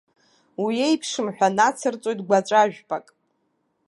Уиеиԥшым 0.63 1.27
ҳәа 1.35 1.47
нацырҵоит 1.57 2.19
гәаҵәажәпак. 2.27 3.05